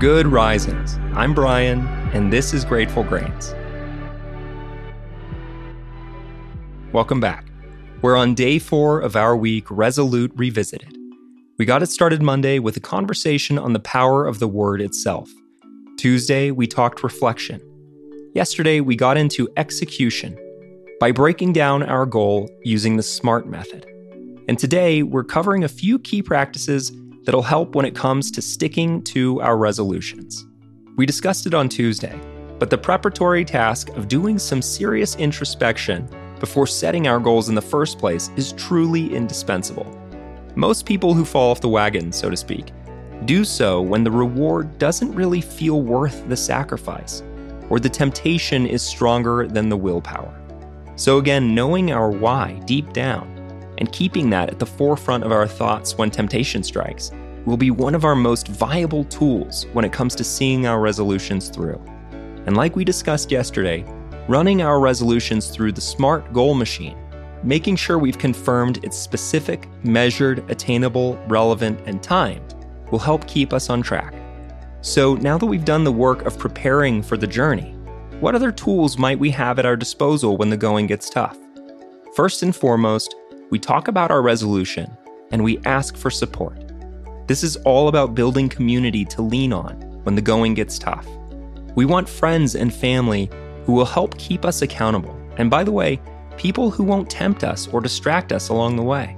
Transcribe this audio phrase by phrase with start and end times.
[0.00, 0.98] Good risings.
[1.14, 3.54] I'm Bryan, and this is Grateful Grains.
[6.92, 7.46] Welcome back.
[8.02, 10.96] We're on day four of our week, Resolute Revisited.
[11.58, 15.30] We got it started Monday with a conversation on the power of the word itself.
[15.96, 17.62] Tuesday, we talked reflection.
[18.34, 20.36] Yesterday, we got into execution
[20.98, 23.86] by breaking down our goal using the SMART method.
[24.48, 26.90] And today, we're covering a few key practices
[27.24, 30.46] that'll help when it comes to sticking to our resolutions.
[30.96, 32.18] We discussed it on Tuesday,
[32.58, 36.08] but the preparatory task of doing some serious introspection
[36.38, 39.86] before setting our goals in the first place is truly indispensable.
[40.54, 42.72] Most people who fall off the wagon, so to speak,
[43.24, 47.22] do so when the reward doesn't really feel worth the sacrifice,
[47.70, 50.32] or the temptation is stronger than the willpower.
[50.96, 53.33] So, again, knowing our why deep down
[53.78, 57.10] and keeping that at the forefront of our thoughts when temptation strikes
[57.46, 61.48] will be one of our most viable tools when it comes to seeing our resolutions
[61.48, 61.80] through.
[62.46, 63.84] And like we discussed yesterday,
[64.28, 66.96] running our resolutions through the SMART goal machine,
[67.42, 72.54] making sure we've confirmed it's specific, measured, attainable, relevant, and timed,
[72.90, 74.14] will help keep us on track.
[74.80, 77.72] So now that we've done the work of preparing for the journey,
[78.20, 81.38] what other tools might we have at our disposal when the going gets tough?
[82.14, 83.14] First and foremost,
[83.54, 84.98] we talk about our resolution
[85.30, 86.58] and we ask for support.
[87.28, 91.06] This is all about building community to lean on when the going gets tough.
[91.76, 93.30] We want friends and family
[93.64, 95.16] who will help keep us accountable.
[95.36, 96.00] And by the way,
[96.36, 99.16] people who won't tempt us or distract us along the way.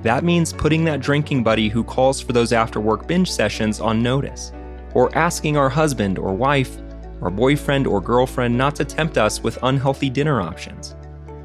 [0.00, 4.02] That means putting that drinking buddy who calls for those after work binge sessions on
[4.02, 4.52] notice,
[4.94, 6.78] or asking our husband or wife,
[7.20, 10.95] or boyfriend or girlfriend not to tempt us with unhealthy dinner options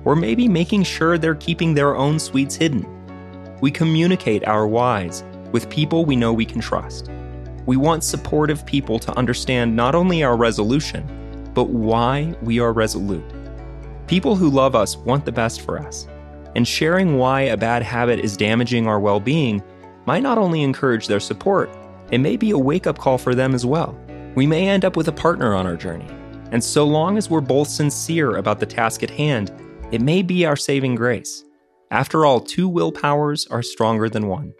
[0.05, 2.85] or maybe making sure they're keeping their own sweets hidden.
[3.61, 7.09] We communicate our whys with people we know we can trust.
[7.65, 11.07] We want supportive people to understand not only our resolution,
[11.53, 13.23] but why we are resolute.
[14.07, 16.07] People who love us want the best for us,
[16.55, 19.61] and sharing why a bad habit is damaging our well being
[20.05, 21.69] might not only encourage their support,
[22.11, 23.97] it may be a wake up call for them as well.
[24.35, 26.07] We may end up with a partner on our journey,
[26.51, 29.51] and so long as we're both sincere about the task at hand,
[29.91, 31.43] it may be our saving grace.
[31.91, 34.53] After all, two willpowers are stronger than one.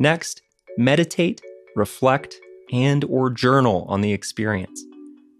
[0.00, 0.42] Next,
[0.76, 1.40] meditate,
[1.76, 2.36] reflect,
[2.72, 4.84] and or journal on the experience.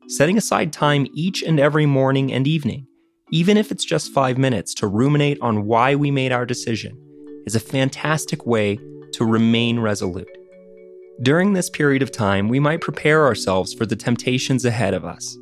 [0.06, 2.86] Setting aside time each and every morning and evening,
[3.32, 6.96] even if it's just 5 minutes to ruminate on why we made our decision,
[7.46, 8.78] is a fantastic way
[9.12, 10.28] to remain resolute.
[11.22, 15.36] During this period of time, we might prepare ourselves for the temptations ahead of us.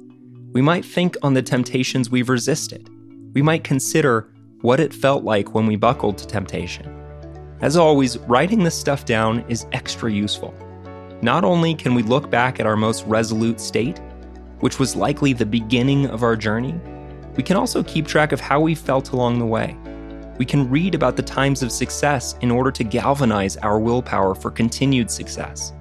[0.52, 2.88] We might think on the temptations we've resisted
[3.34, 6.94] we might consider what it felt like when we buckled to temptation.
[7.60, 10.54] As always, writing this stuff down is extra useful.
[11.22, 14.00] Not only can we look back at our most resolute state,
[14.60, 16.80] which was likely the beginning of our journey,
[17.36, 19.76] we can also keep track of how we felt along the way.
[20.38, 24.50] We can read about the times of success in order to galvanize our willpower for
[24.50, 25.72] continued success.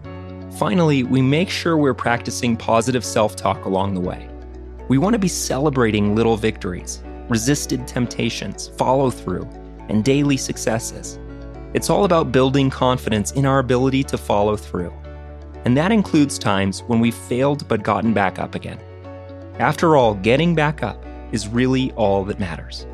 [0.58, 4.28] Finally, we make sure we're practicing positive self talk along the way.
[4.88, 9.48] We want to be celebrating little victories, resisted temptations, follow through,
[9.90, 11.20] and daily successes.
[11.74, 14.94] It's all about building confidence in our ability to follow through.
[15.66, 18.80] And that includes times when we've failed but gotten back up again.
[19.60, 22.86] After all, getting back up is really all that matters.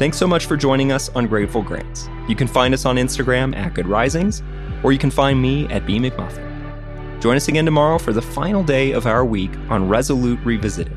[0.00, 2.08] Thanks so much for joining us on Grateful Grains.
[2.26, 4.42] You can find us on Instagram at Good Risings,
[4.82, 7.20] or you can find me at B McMullin.
[7.20, 10.96] Join us again tomorrow for the final day of our week on Resolute Revisited.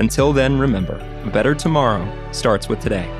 [0.00, 3.10] Until then, remember, a better tomorrow starts with today.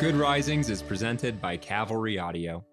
[0.00, 2.64] Good Risings is presented by Cavalry Audio.